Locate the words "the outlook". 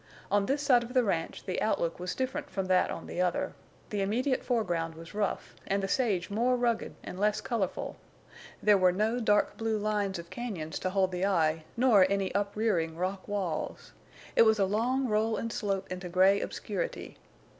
1.45-1.99